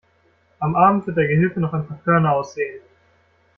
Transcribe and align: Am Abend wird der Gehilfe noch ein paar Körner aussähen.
Am 0.57 0.75
Abend 0.75 1.05
wird 1.05 1.15
der 1.17 1.27
Gehilfe 1.27 1.59
noch 1.59 1.73
ein 1.75 1.85
paar 1.87 1.99
Körner 2.03 2.31
aussähen. 2.33 2.81